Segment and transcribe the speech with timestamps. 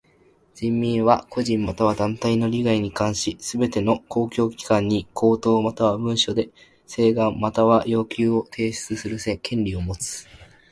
[0.55, 6.49] 人民は個人または団体の利害に関しすべての公共機関に口頭または文書で
[6.87, 10.25] 請願または要求を提出する権利をもつ。